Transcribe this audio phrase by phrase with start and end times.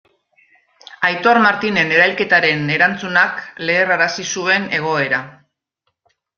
[1.09, 5.25] Aitor Martinen erailketaren erantzunak leherrarazi zuen egoera.